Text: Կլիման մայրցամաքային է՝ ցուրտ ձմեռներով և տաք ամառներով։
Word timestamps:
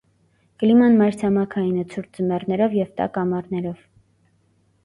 Կլիման 0.61 0.95
մայրցամաքային 1.01 1.77
է՝ 1.81 1.85
ցուրտ 1.93 2.21
ձմեռներով 2.21 2.75
և 2.81 2.91
տաք 3.03 3.21
ամառներով։ 3.25 3.85